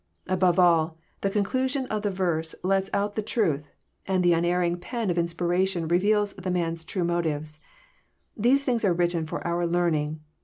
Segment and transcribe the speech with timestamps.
[0.25, 3.69] Above all, the conclusion of the verse lets out the truth,
[4.07, 7.59] and the unerring pen of inspiration reveals the man's true motives.
[8.35, 10.21] These things are written for our learning.